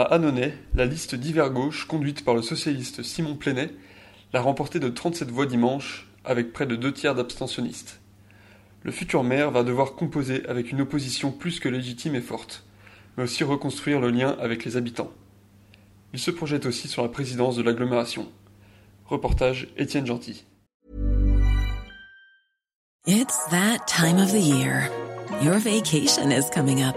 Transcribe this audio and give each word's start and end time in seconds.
À 0.00 0.14
Annonay, 0.14 0.54
la 0.74 0.86
liste 0.86 1.14
d'hiver 1.14 1.50
gauche, 1.50 1.86
conduite 1.86 2.24
par 2.24 2.34
le 2.34 2.40
socialiste 2.40 3.02
Simon 3.02 3.34
Plenet, 3.34 3.70
l'a 4.32 4.40
remporté 4.40 4.80
de 4.80 4.88
37 4.88 5.30
voix 5.30 5.44
dimanche, 5.44 6.08
avec 6.24 6.54
près 6.54 6.64
de 6.64 6.74
deux 6.74 6.90
tiers 6.90 7.14
d'abstentionnistes. 7.14 8.00
Le 8.82 8.92
futur 8.92 9.22
maire 9.24 9.50
va 9.50 9.62
devoir 9.62 9.96
composer 9.96 10.42
avec 10.48 10.72
une 10.72 10.80
opposition 10.80 11.32
plus 11.32 11.60
que 11.60 11.68
légitime 11.68 12.14
et 12.14 12.22
forte, 12.22 12.64
mais 13.18 13.24
aussi 13.24 13.44
reconstruire 13.44 14.00
le 14.00 14.08
lien 14.08 14.38
avec 14.40 14.64
les 14.64 14.78
habitants. 14.78 15.10
Il 16.14 16.18
se 16.18 16.30
projette 16.30 16.64
aussi 16.64 16.88
sur 16.88 17.02
la 17.02 17.10
présidence 17.10 17.56
de 17.56 17.62
l'agglomération. 17.62 18.26
Reportage 19.04 19.68
Étienne 19.76 20.06
Gentil. 20.06 20.46
It's 23.06 23.44
that 23.50 23.86
time 23.86 24.16
of 24.16 24.32
the 24.32 24.40
year. 24.40 24.88
Your 25.42 25.58
vacation 25.58 26.32
is 26.32 26.48
coming 26.48 26.82
up. 26.82 26.96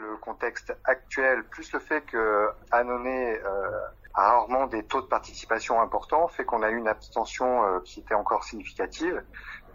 Le 0.00 0.16
contexte 0.16 0.72
actuel, 0.84 1.42
plus 1.44 1.72
le 1.72 1.80
fait 1.80 2.02
que 2.02 2.50
Annonay 2.70 3.40
euh, 3.44 3.70
a 4.14 4.30
rarement 4.30 4.66
des 4.66 4.84
taux 4.84 5.00
de 5.00 5.06
participation 5.06 5.80
importants, 5.80 6.28
fait 6.28 6.44
qu'on 6.44 6.62
a 6.62 6.70
eu 6.70 6.76
une 6.76 6.86
abstention 6.86 7.64
euh, 7.64 7.80
qui 7.80 8.00
était 8.00 8.14
encore 8.14 8.44
significative. 8.44 9.22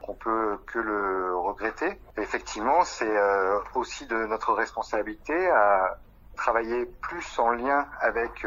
On 0.07 0.13
peut 0.13 0.57
que 0.65 0.79
le 0.79 1.35
regretter. 1.35 1.99
Effectivement, 2.17 2.85
c'est 2.85 3.17
euh, 3.17 3.59
aussi 3.75 4.05
de 4.05 4.25
notre 4.25 4.53
responsabilité 4.53 5.49
à 5.49 5.97
travailler 6.37 6.85
plus 7.01 7.37
en 7.37 7.51
lien 7.51 7.85
avec 7.99 8.45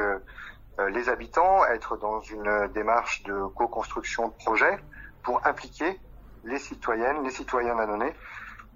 les 0.88 1.08
habitants, 1.08 1.64
être 1.66 1.96
dans 1.96 2.20
une 2.20 2.68
démarche 2.74 3.22
de 3.22 3.46
co-construction 3.54 4.28
de 4.28 4.34
projets 4.34 4.78
pour 5.22 5.46
impliquer 5.46 6.00
les 6.44 6.58
citoyennes, 6.58 7.22
les 7.22 7.30
citoyens 7.30 7.76
d'Annonay 7.76 8.12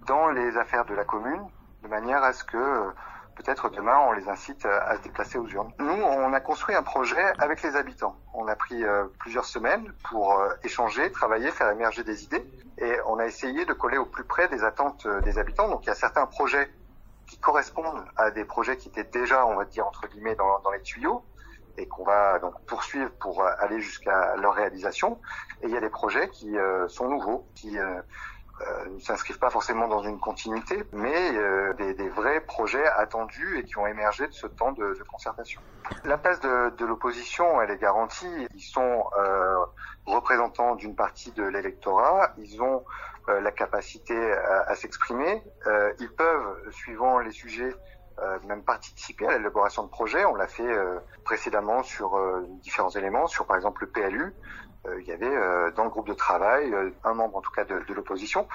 dans 0.06 0.28
les 0.28 0.56
affaires 0.56 0.84
de 0.84 0.94
la 0.94 1.04
commune, 1.04 1.44
de 1.82 1.88
manière 1.88 2.22
à 2.22 2.32
ce 2.32 2.44
que 2.44 2.56
euh, 2.56 2.90
peut-être 3.36 3.70
demain 3.70 3.98
on 4.08 4.12
les 4.12 4.28
incite 4.28 4.66
à 4.66 4.96
se 4.96 5.02
déplacer 5.02 5.38
aux 5.38 5.46
urnes. 5.46 5.72
Nous, 5.78 6.02
on 6.02 6.32
a 6.32 6.40
construit 6.40 6.74
un 6.74 6.82
projet 6.82 7.22
avec 7.38 7.62
les 7.62 7.76
habitants. 7.76 8.16
On 8.34 8.46
a 8.48 8.56
pris 8.56 8.84
euh, 8.84 9.04
plusieurs 9.18 9.46
semaines 9.46 9.92
pour 10.08 10.38
euh, 10.38 10.52
échanger, 10.62 11.10
travailler, 11.10 11.50
faire 11.50 11.70
émerger 11.70 12.04
des 12.04 12.24
idées, 12.24 12.44
et 12.78 12.96
on 13.06 13.18
a 13.18 13.26
essayé 13.26 13.64
de 13.64 13.72
coller 13.72 13.98
au 13.98 14.06
plus 14.06 14.24
près 14.24 14.48
des 14.48 14.62
attentes 14.64 15.06
des 15.24 15.38
habitants. 15.38 15.68
Donc 15.68 15.84
il 15.84 15.88
y 15.88 15.92
a 15.92 15.94
certains 15.94 16.26
projets 16.26 16.70
qui 17.26 17.38
correspondent 17.38 18.04
à 18.16 18.30
des 18.30 18.44
projets 18.44 18.76
qui 18.76 18.88
étaient 18.88 19.04
déjà, 19.04 19.46
on 19.46 19.56
va 19.56 19.64
dire 19.64 19.86
entre 19.86 20.06
guillemets, 20.08 20.34
dans, 20.34 20.58
dans 20.60 20.70
les 20.70 20.82
tuyaux 20.82 21.24
et 21.78 21.86
qu'on 21.86 22.04
va 22.04 22.38
donc 22.40 22.60
poursuivre 22.66 23.10
pour 23.20 23.46
aller 23.46 23.80
jusqu'à 23.80 24.36
leur 24.36 24.54
réalisation. 24.54 25.18
Et 25.62 25.66
il 25.68 25.72
y 25.72 25.76
a 25.76 25.80
des 25.80 25.88
projets 25.88 26.28
qui 26.28 26.56
sont 26.88 27.08
nouveaux, 27.08 27.46
qui 27.54 27.78
ne 28.90 28.98
s'inscrivent 28.98 29.38
pas 29.38 29.50
forcément 29.50 29.88
dans 29.88 30.02
une 30.02 30.18
continuité, 30.18 30.84
mais 30.92 31.34
euh, 31.34 31.72
des, 31.74 31.94
des, 31.94 32.08
vrais 32.08 32.40
projets 32.40 32.86
attendus 32.86 33.58
et 33.58 33.64
qui 33.64 33.78
ont 33.78 33.86
émergé 33.86 34.26
de 34.26 34.32
ce 34.32 34.46
temps 34.46 34.72
de, 34.72 34.94
de 34.94 35.02
concertation. 35.04 35.60
La 36.04 36.18
place 36.18 36.40
de, 36.40 36.70
de 36.76 36.84
l'opposition, 36.84 37.60
elle 37.62 37.70
est 37.70 37.80
garantie. 37.80 38.48
Ils 38.54 38.62
sont 38.62 39.04
euh, 39.18 39.56
représentants 40.06 40.74
d'une 40.74 40.94
partie 40.94 41.32
de 41.32 41.44
l'électorat. 41.44 42.32
Ils 42.38 42.62
ont 42.62 42.84
euh, 43.28 43.40
la 43.40 43.50
capacité 43.50 44.16
à, 44.32 44.62
à 44.68 44.74
s'exprimer. 44.74 45.42
Euh, 45.66 45.92
ils 46.00 46.12
peuvent, 46.12 46.70
suivant 46.70 47.18
les 47.18 47.32
sujets, 47.32 47.74
euh, 48.22 48.38
même 48.46 48.62
participer 48.62 49.26
à 49.26 49.38
l'élaboration 49.38 49.82
de 49.84 49.88
projets. 49.88 50.24
On 50.26 50.34
l'a 50.34 50.46
fait 50.46 50.62
euh, 50.62 50.98
précédemment 51.24 51.82
sur 51.82 52.16
euh, 52.16 52.46
différents 52.62 52.90
éléments, 52.90 53.26
sur 53.26 53.46
par 53.46 53.56
exemple 53.56 53.82
le 53.84 53.90
PLU. 53.90 54.34
il 54.98 55.06
y 55.06 55.12
avait 55.12 55.72
dans 55.72 55.84
le 55.84 55.90
groupe 55.90 56.08
de 56.08 56.14
travail 56.14 56.74
un 57.04 57.14
membre 57.14 57.36
en 57.36 57.40
tout 57.42 57.52
cas 57.52 57.64
de, 57.64 57.80
de 57.80 57.94
l'opposition. 57.94 58.48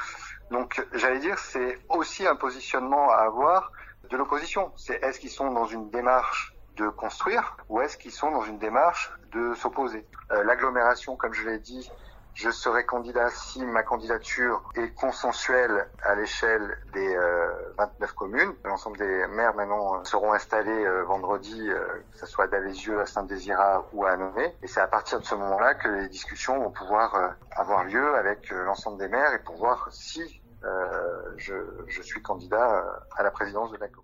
Donc 0.50 0.86
j'allais 0.94 1.20
dire 1.20 1.38
c'est 1.38 1.80
aussi 1.90 2.26
un 2.26 2.36
positionnement 2.36 3.12
à 3.12 3.18
avoir 3.18 3.72
de 4.10 4.18
l'opposition. 4.18 4.72
C'est 4.76 5.04
est-ce 5.04 5.20
qu'ils 5.20 5.30
sont 5.30 5.52
dans 5.52 5.66
une 5.66 5.90
démarche 5.92 6.56
de 6.78 6.90
construire 6.90 7.58
ou 7.70 7.80
est-ce 7.82 7.98
qu'ils 7.98 8.12
sont 8.12 8.32
dans 8.32 8.42
une 8.42 8.58
démarche 8.58 9.14
de 9.32 9.54
s'opposer 9.54 10.08
L'agglomération, 10.32 11.16
comme 11.16 11.34
je 11.34 11.48
l'ai 11.48 11.60
dit, 11.60 11.92
je 12.36 12.50
serai 12.52 12.86
candidat 12.86 13.30
si 13.30 13.66
ma 13.66 13.82
candidature 13.82 14.62
est 14.76 14.94
consensuelle 14.94 15.88
à 16.04 16.16
l'échelle 16.16 16.78
des 16.94 17.16
euh, 17.16 17.74
29 17.78 18.14
communes. 18.14 18.54
L'ensemble 18.66 18.98
des 18.98 19.28
maires 19.28 19.56
maintenant 19.56 20.04
seront 20.04 20.34
installés 20.34 20.86
euh, 20.86 21.04
vendredi, 21.06 21.70
euh, 21.70 21.86
que 22.12 22.20
ce 22.20 22.26
soit 22.26 22.44
à 22.44 22.48
Dalézieux, 22.48 23.00
à 23.00 23.06
Saint-Désirat 23.06 23.88
ou 23.94 24.06
à 24.06 24.12
Annonay. 24.12 24.54
Et 24.62 24.68
c'est 24.68 24.82
à 24.82 24.88
partir 24.88 25.22
de 25.22 25.26
ce 25.26 25.34
moment-là 25.36 25.76
que 25.76 25.88
les 25.88 26.10
discussions 26.10 26.60
vont 26.60 26.72
pouvoir 26.72 27.16
euh, 27.16 27.30
avoir 27.52 27.86
lieu 27.86 28.16
avec 28.16 28.52
euh, 28.52 28.66
l'ensemble 28.66 29.00
des 29.00 29.08
maires 29.08 29.34
et 29.34 29.40
pour 29.40 29.56
voir 29.56 29.88
si 29.92 30.42
euh, 30.66 31.34
je, 31.38 31.54
je, 31.88 32.02
suis 32.02 32.22
candidat 32.22 32.84
à 33.16 33.24
la 33.24 33.32
présidence 33.32 33.72
de 33.72 33.78
l'ACO. 33.78 34.04